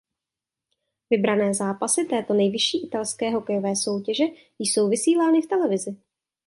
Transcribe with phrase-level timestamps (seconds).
[1.09, 4.23] Vybrané zápasy této nejvyšší italské hokejové soutěže
[4.59, 5.95] jsou vysílány v televizi.